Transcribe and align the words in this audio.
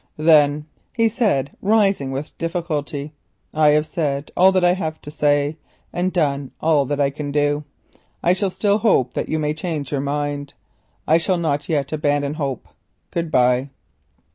"Then," 0.17 0.65
he 0.93 1.07
said, 1.07 1.51
rising 1.61 2.09
with 2.09 2.35
difficulty, 2.39 3.13
"I 3.53 3.69
have 3.69 3.85
said 3.85 4.31
all 4.35 4.65
I 4.65 4.71
have 4.71 4.99
to 5.03 5.11
say, 5.11 5.57
and 5.93 6.11
done 6.11 6.49
all 6.59 6.85
that 6.85 6.99
I 6.99 7.11
can 7.11 7.31
do. 7.31 7.65
I 8.23 8.33
shall 8.33 8.49
still 8.49 8.79
hope 8.79 9.13
that 9.13 9.29
you 9.29 9.37
may 9.37 9.53
change 9.53 9.91
your 9.91 10.01
mind. 10.01 10.55
I 11.07 11.19
shall 11.19 11.37
not 11.37 11.69
yet 11.69 11.91
abandon 11.93 12.33
hope. 12.33 12.67
Good 13.11 13.29
bye." 13.29 13.69